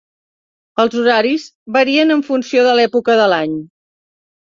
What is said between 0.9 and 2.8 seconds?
horaris varien en funció de